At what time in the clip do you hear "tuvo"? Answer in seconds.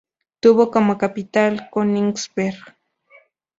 0.39-0.71